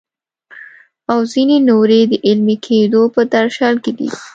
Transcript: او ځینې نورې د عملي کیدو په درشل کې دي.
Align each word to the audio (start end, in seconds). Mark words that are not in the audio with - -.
او 1.11 1.19
ځینې 1.31 1.57
نورې 1.69 1.99
د 2.11 2.13
عملي 2.27 2.57
کیدو 2.65 3.01
په 3.15 3.21
درشل 3.33 3.75
کې 3.83 3.91
دي. 3.97 4.09